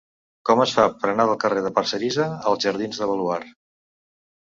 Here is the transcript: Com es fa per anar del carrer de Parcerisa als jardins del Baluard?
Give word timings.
Com 0.49 0.63
es 0.63 0.73
fa 0.77 0.85
per 1.03 1.11
anar 1.11 1.27
del 1.33 1.37
carrer 1.45 1.63
de 1.67 1.73
Parcerisa 1.77 2.29
als 2.55 2.67
jardins 2.69 3.01
del 3.07 3.15
Baluard? 3.15 3.57